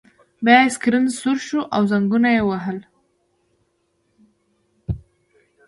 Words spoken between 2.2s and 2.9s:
یې ووهل